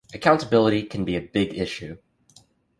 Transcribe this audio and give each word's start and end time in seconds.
Accountability 0.15 0.81
can 0.87 1.05
be 1.05 1.15
a 1.15 1.21
big 1.21 1.55
issue. 1.55 1.95